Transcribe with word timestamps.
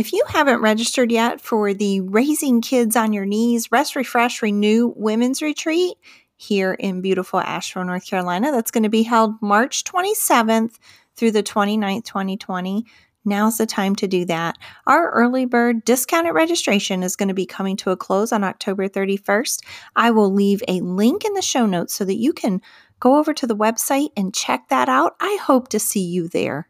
If 0.00 0.14
you 0.14 0.24
haven't 0.26 0.62
registered 0.62 1.12
yet 1.12 1.42
for 1.42 1.74
the 1.74 2.00
Raising 2.00 2.62
Kids 2.62 2.96
on 2.96 3.12
Your 3.12 3.26
Knees 3.26 3.70
Rest, 3.70 3.94
Refresh, 3.94 4.40
Renew 4.40 4.94
Women's 4.96 5.42
Retreat 5.42 5.98
here 6.38 6.72
in 6.72 7.02
beautiful 7.02 7.38
Asheville, 7.38 7.84
North 7.84 8.06
Carolina, 8.06 8.50
that's 8.50 8.70
going 8.70 8.84
to 8.84 8.88
be 8.88 9.02
held 9.02 9.34
March 9.42 9.84
27th 9.84 10.78
through 11.16 11.32
the 11.32 11.42
29th, 11.42 12.04
2020. 12.06 12.86
Now's 13.26 13.58
the 13.58 13.66
time 13.66 13.94
to 13.96 14.08
do 14.08 14.24
that. 14.24 14.56
Our 14.86 15.10
early 15.10 15.44
bird 15.44 15.84
discounted 15.84 16.32
registration 16.32 17.02
is 17.02 17.14
going 17.14 17.28
to 17.28 17.34
be 17.34 17.44
coming 17.44 17.76
to 17.76 17.90
a 17.90 17.96
close 17.98 18.32
on 18.32 18.42
October 18.42 18.88
31st. 18.88 19.58
I 19.96 20.12
will 20.12 20.32
leave 20.32 20.62
a 20.66 20.80
link 20.80 21.26
in 21.26 21.34
the 21.34 21.42
show 21.42 21.66
notes 21.66 21.92
so 21.92 22.06
that 22.06 22.16
you 22.16 22.32
can 22.32 22.62
go 23.00 23.18
over 23.18 23.34
to 23.34 23.46
the 23.46 23.54
website 23.54 24.12
and 24.16 24.32
check 24.32 24.70
that 24.70 24.88
out. 24.88 25.14
I 25.20 25.36
hope 25.42 25.68
to 25.68 25.78
see 25.78 26.00
you 26.00 26.26
there. 26.26 26.69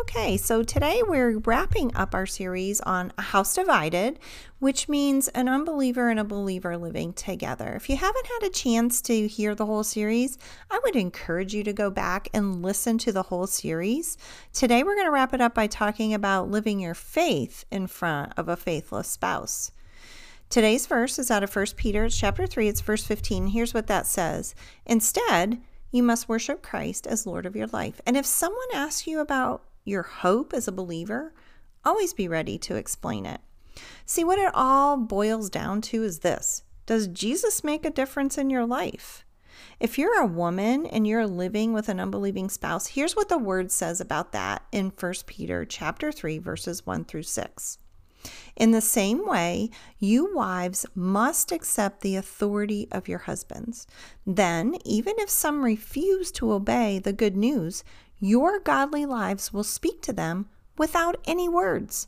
Okay, 0.00 0.36
so 0.36 0.62
today 0.62 1.02
we're 1.04 1.38
wrapping 1.38 1.94
up 1.96 2.14
our 2.14 2.24
series 2.24 2.80
on 2.82 3.12
a 3.18 3.22
house 3.22 3.56
divided, 3.56 4.20
which 4.60 4.88
means 4.88 5.26
an 5.28 5.48
unbeliever 5.48 6.08
and 6.08 6.20
a 6.20 6.24
believer 6.24 6.76
living 6.76 7.12
together. 7.12 7.72
If 7.74 7.90
you 7.90 7.96
haven't 7.96 8.26
had 8.26 8.46
a 8.46 8.52
chance 8.52 9.02
to 9.02 9.26
hear 9.26 9.56
the 9.56 9.66
whole 9.66 9.82
series, 9.82 10.38
I 10.70 10.78
would 10.84 10.94
encourage 10.94 11.52
you 11.52 11.64
to 11.64 11.72
go 11.72 11.90
back 11.90 12.28
and 12.32 12.62
listen 12.62 12.96
to 12.98 13.12
the 13.12 13.24
whole 13.24 13.48
series. 13.48 14.16
Today 14.52 14.84
we're 14.84 14.94
going 14.94 15.08
to 15.08 15.10
wrap 15.10 15.34
it 15.34 15.40
up 15.40 15.54
by 15.54 15.66
talking 15.66 16.14
about 16.14 16.48
living 16.48 16.78
your 16.78 16.94
faith 16.94 17.64
in 17.72 17.88
front 17.88 18.32
of 18.36 18.48
a 18.48 18.56
faithless 18.56 19.08
spouse. 19.08 19.72
Today's 20.48 20.86
verse 20.86 21.18
is 21.18 21.28
out 21.28 21.42
of 21.42 21.54
1 21.54 21.66
Peter 21.74 22.04
it's 22.04 22.16
chapter 22.16 22.46
3, 22.46 22.68
it's 22.68 22.82
verse 22.82 23.04
15. 23.04 23.48
Here's 23.48 23.74
what 23.74 23.88
that 23.88 24.06
says. 24.06 24.54
Instead, 24.86 25.60
you 25.90 26.04
must 26.04 26.28
worship 26.28 26.62
Christ 26.62 27.06
as 27.06 27.26
Lord 27.26 27.46
of 27.46 27.56
your 27.56 27.66
life. 27.68 28.00
And 28.06 28.16
if 28.16 28.26
someone 28.26 28.68
asks 28.74 29.06
you 29.06 29.18
about 29.20 29.62
your 29.88 30.02
hope 30.02 30.52
as 30.52 30.68
a 30.68 30.72
believer, 30.72 31.34
always 31.84 32.12
be 32.12 32.28
ready 32.28 32.58
to 32.58 32.76
explain 32.76 33.26
it. 33.26 33.40
See, 34.06 34.24
what 34.24 34.38
it 34.38 34.50
all 34.54 34.96
boils 34.96 35.50
down 35.50 35.80
to 35.82 36.02
is 36.02 36.20
this 36.20 36.62
Does 36.86 37.08
Jesus 37.08 37.64
make 37.64 37.84
a 37.84 37.90
difference 37.90 38.38
in 38.38 38.50
your 38.50 38.66
life? 38.66 39.24
If 39.80 39.98
you're 39.98 40.20
a 40.20 40.26
woman 40.26 40.86
and 40.86 41.06
you're 41.06 41.26
living 41.26 41.72
with 41.72 41.88
an 41.88 42.00
unbelieving 42.00 42.48
spouse, 42.48 42.88
here's 42.88 43.16
what 43.16 43.28
the 43.28 43.38
word 43.38 43.70
says 43.70 44.00
about 44.00 44.32
that 44.32 44.62
in 44.72 44.92
1 44.98 45.14
Peter 45.26 45.64
chapter 45.64 46.12
3 46.12 46.38
verses 46.38 46.86
1 46.86 47.04
through 47.04 47.24
6. 47.24 47.78
In 48.56 48.72
the 48.72 48.80
same 48.80 49.24
way, 49.26 49.70
you 49.98 50.34
wives 50.34 50.84
must 50.94 51.52
accept 51.52 52.00
the 52.00 52.16
authority 52.16 52.88
of 52.90 53.06
your 53.06 53.20
husbands. 53.20 53.86
Then, 54.26 54.76
even 54.84 55.14
if 55.18 55.30
some 55.30 55.62
refuse 55.62 56.32
to 56.32 56.52
obey 56.52 56.98
the 56.98 57.12
good 57.12 57.36
news, 57.36 57.84
your 58.20 58.58
godly 58.58 59.06
lives 59.06 59.52
will 59.52 59.64
speak 59.64 60.02
to 60.02 60.12
them 60.12 60.48
without 60.76 61.16
any 61.26 61.48
words. 61.48 62.06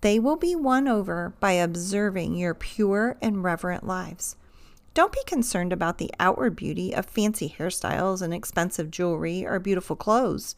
They 0.00 0.18
will 0.18 0.36
be 0.36 0.54
won 0.54 0.86
over 0.88 1.34
by 1.40 1.52
observing 1.52 2.36
your 2.36 2.54
pure 2.54 3.16
and 3.22 3.42
reverent 3.42 3.86
lives. 3.86 4.36
Don't 4.92 5.12
be 5.12 5.22
concerned 5.26 5.72
about 5.72 5.98
the 5.98 6.12
outward 6.20 6.54
beauty 6.54 6.94
of 6.94 7.06
fancy 7.06 7.54
hairstyles 7.58 8.22
and 8.22 8.32
expensive 8.32 8.90
jewelry 8.90 9.44
or 9.44 9.58
beautiful 9.58 9.96
clothes. 9.96 10.54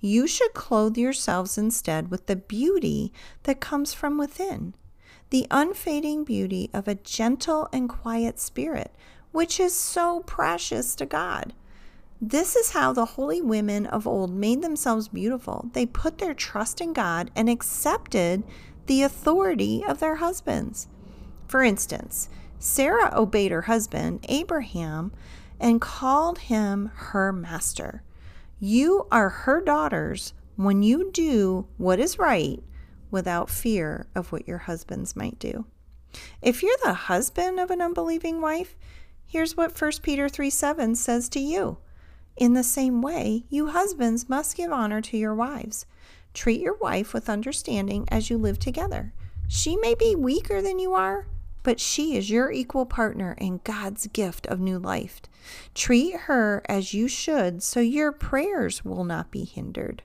You 0.00 0.26
should 0.26 0.54
clothe 0.54 0.96
yourselves 0.96 1.58
instead 1.58 2.10
with 2.10 2.26
the 2.26 2.36
beauty 2.36 3.12
that 3.42 3.60
comes 3.60 3.92
from 3.92 4.16
within, 4.16 4.74
the 5.30 5.46
unfading 5.50 6.24
beauty 6.24 6.70
of 6.72 6.86
a 6.86 6.94
gentle 6.94 7.68
and 7.72 7.88
quiet 7.88 8.38
spirit, 8.38 8.94
which 9.32 9.58
is 9.58 9.74
so 9.74 10.20
precious 10.20 10.94
to 10.96 11.06
God. 11.06 11.52
This 12.26 12.56
is 12.56 12.70
how 12.70 12.94
the 12.94 13.04
holy 13.04 13.42
women 13.42 13.84
of 13.84 14.06
old 14.06 14.32
made 14.32 14.62
themselves 14.62 15.08
beautiful. 15.08 15.68
They 15.74 15.84
put 15.84 16.16
their 16.16 16.32
trust 16.32 16.80
in 16.80 16.94
God 16.94 17.30
and 17.36 17.50
accepted 17.50 18.44
the 18.86 19.02
authority 19.02 19.84
of 19.86 20.00
their 20.00 20.16
husbands. 20.16 20.88
For 21.48 21.62
instance, 21.62 22.30
Sarah 22.58 23.12
obeyed 23.14 23.52
her 23.52 23.62
husband, 23.62 24.24
Abraham, 24.30 25.12
and 25.60 25.82
called 25.82 26.38
him 26.38 26.90
her 26.94 27.30
master. 27.30 28.02
You 28.58 29.06
are 29.12 29.28
her 29.28 29.60
daughters 29.60 30.32
when 30.56 30.82
you 30.82 31.10
do 31.12 31.66
what 31.76 32.00
is 32.00 32.18
right 32.18 32.62
without 33.10 33.50
fear 33.50 34.06
of 34.14 34.32
what 34.32 34.48
your 34.48 34.58
husbands 34.58 35.14
might 35.14 35.38
do. 35.38 35.66
If 36.40 36.62
you're 36.62 36.78
the 36.82 36.94
husband 36.94 37.60
of 37.60 37.70
an 37.70 37.82
unbelieving 37.82 38.40
wife, 38.40 38.76
here's 39.26 39.58
what 39.58 39.78
1 39.78 39.92
Peter 40.00 40.30
3 40.30 40.48
7 40.48 40.94
says 40.94 41.28
to 41.28 41.38
you. 41.38 41.76
In 42.36 42.54
the 42.54 42.64
same 42.64 43.00
way, 43.00 43.44
you 43.48 43.68
husbands 43.68 44.28
must 44.28 44.56
give 44.56 44.72
honor 44.72 45.00
to 45.00 45.16
your 45.16 45.34
wives. 45.34 45.86
Treat 46.32 46.60
your 46.60 46.76
wife 46.78 47.14
with 47.14 47.28
understanding 47.28 48.06
as 48.08 48.28
you 48.28 48.36
live 48.36 48.58
together. 48.58 49.12
She 49.46 49.76
may 49.76 49.94
be 49.94 50.16
weaker 50.16 50.60
than 50.60 50.78
you 50.80 50.94
are, 50.94 51.26
but 51.62 51.78
she 51.78 52.16
is 52.16 52.30
your 52.30 52.50
equal 52.50 52.86
partner 52.86 53.36
in 53.38 53.60
God's 53.62 54.08
gift 54.08 54.46
of 54.48 54.58
new 54.58 54.78
life. 54.78 55.22
Treat 55.74 56.14
her 56.22 56.62
as 56.68 56.92
you 56.92 57.06
should 57.06 57.62
so 57.62 57.80
your 57.80 58.10
prayers 58.10 58.84
will 58.84 59.04
not 59.04 59.30
be 59.30 59.44
hindered. 59.44 60.02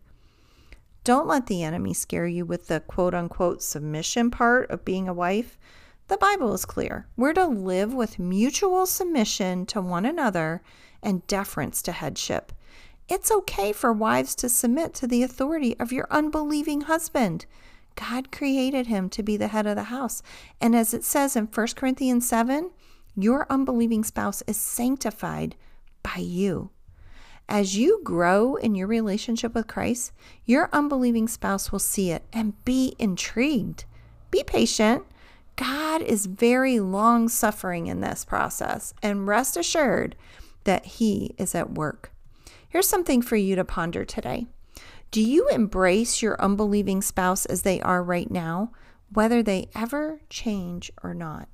Don't 1.03 1.27
let 1.27 1.47
the 1.47 1.63
enemy 1.63 1.93
scare 1.93 2.27
you 2.27 2.45
with 2.45 2.67
the 2.67 2.79
quote 2.81 3.15
unquote 3.15 3.63
submission 3.63 4.29
part 4.29 4.69
of 4.69 4.85
being 4.85 5.07
a 5.07 5.13
wife. 5.13 5.57
The 6.09 6.17
Bible 6.17 6.55
is 6.55 6.65
clear. 6.65 7.05
We're 7.15 7.33
to 7.33 7.45
live 7.45 7.93
with 7.93 8.17
mutual 8.17 8.87
submission 8.87 9.67
to 9.67 9.79
one 9.79 10.07
another 10.07 10.63
and 11.03 11.25
deference 11.27 11.83
to 11.83 11.91
headship. 11.91 12.51
It's 13.07 13.31
okay 13.31 13.71
for 13.71 13.93
wives 13.93 14.33
to 14.37 14.49
submit 14.49 14.95
to 14.95 15.07
the 15.07 15.21
authority 15.21 15.79
of 15.79 15.91
your 15.91 16.07
unbelieving 16.09 16.81
husband. 16.81 17.45
God 17.93 18.31
created 18.31 18.87
him 18.87 19.07
to 19.09 19.21
be 19.21 19.37
the 19.37 19.49
head 19.49 19.67
of 19.67 19.75
the 19.75 19.83
house. 19.83 20.23
And 20.59 20.75
as 20.75 20.95
it 20.95 21.03
says 21.03 21.35
in 21.35 21.45
1 21.45 21.67
Corinthians 21.75 22.27
7, 22.27 22.71
your 23.15 23.45
unbelieving 23.47 24.03
spouse 24.03 24.41
is 24.47 24.57
sanctified 24.57 25.55
by 26.01 26.21
you. 26.21 26.71
As 27.47 27.77
you 27.77 28.01
grow 28.03 28.55
in 28.55 28.73
your 28.73 28.87
relationship 28.87 29.53
with 29.53 29.67
Christ, 29.67 30.11
your 30.43 30.69
unbelieving 30.73 31.27
spouse 31.27 31.71
will 31.71 31.77
see 31.77 32.09
it 32.09 32.23
and 32.33 32.65
be 32.65 32.95
intrigued. 32.97 33.85
Be 34.31 34.43
patient. 34.43 35.03
God 35.59 36.01
is 36.01 36.25
very 36.25 36.79
long 36.79 37.27
suffering 37.27 37.87
in 37.87 37.99
this 37.99 38.23
process, 38.23 38.93
and 39.03 39.27
rest 39.27 39.57
assured, 39.57 40.15
that 40.63 40.85
He 40.85 41.35
is 41.37 41.53
at 41.53 41.73
work. 41.73 42.13
Here's 42.69 42.87
something 42.87 43.21
for 43.21 43.35
you 43.35 43.57
to 43.57 43.65
ponder 43.65 44.05
today. 44.05 44.47
Do 45.11 45.21
you 45.21 45.49
embrace 45.49 46.21
your 46.21 46.41
unbelieving 46.41 47.01
spouse 47.01 47.45
as 47.45 47.63
they 47.63 47.81
are 47.81 48.01
right 48.01 48.31
now, 48.31 48.71
whether 49.11 49.43
they 49.43 49.67
ever 49.75 50.21
change 50.29 50.93
or 51.03 51.13
not? 51.13 51.49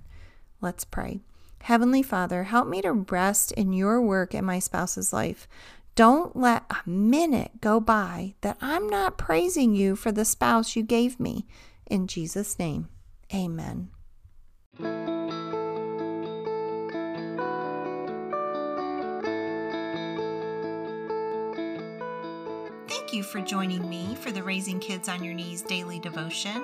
Let's 0.62 0.86
pray. 0.86 1.22
Heavenly 1.64 2.04
Father, 2.04 2.44
help 2.44 2.68
me 2.68 2.84
to 2.84 2.92
rest 2.92 3.54
in 3.54 3.74
your 3.74 4.00
work 4.04 4.36
in 4.36 4.46
my 4.46 4.60
spouse's 4.60 5.14
life. 5.14 5.48
Don't 5.96 6.36
let 6.36 6.64
a 6.70 6.88
minute 6.88 7.60
go 7.60 7.80
by 7.80 8.36
that 8.42 8.58
I'm 8.62 8.88
not 8.88 9.18
praising 9.18 9.74
you 9.74 9.96
for 9.96 10.12
the 10.12 10.26
spouse 10.26 10.76
you 10.76 10.84
gave 10.84 11.20
me. 11.20 11.48
In 11.88 12.06
Jesus' 12.06 12.60
name, 12.60 12.90
amen. 13.34 13.90
You 23.16 23.24
for 23.24 23.40
joining 23.40 23.90
me 23.90 24.14
for 24.16 24.32
the 24.32 24.44
Raising 24.44 24.78
Kids 24.78 25.08
on 25.08 25.24
Your 25.24 25.34
Knees 25.34 25.62
daily 25.62 26.00
devotion. 26.00 26.62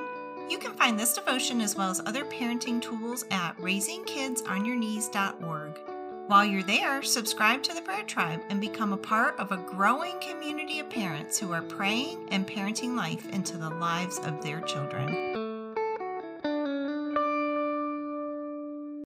You 0.50 0.58
can 0.58 0.74
find 0.74 1.00
this 1.00 1.14
devotion 1.14 1.62
as 1.62 1.78
well 1.78 1.90
as 1.90 2.02
other 2.02 2.26
parenting 2.26 2.82
tools 2.82 3.24
at 3.32 3.56
raisingkidsonyourknees.org. 3.58 5.80
While 6.28 6.46
you're 6.46 6.64
there, 6.64 7.02
subscribe 7.04 7.64
to 7.64 7.74
the 7.74 7.82
Prayer 7.82 8.04
Tribe 8.04 8.42
and 8.50 8.60
become 8.60 8.92
a 8.92 8.98
part 8.98 9.40
of 9.40 9.54
a 9.54 9.58
growing 9.58 10.20
community 10.20 10.82
of 10.82 10.90
parents 10.90 11.40
who 11.40 11.54
are 11.54 11.62
praying 11.62 12.28
and 12.32 12.46
parenting 12.46 12.98
life 12.98 13.30
into 13.30 13.58
the 13.58 13.70
lives 13.70 14.20
of 14.20 14.44
their 14.44 14.60
children. 14.62 15.41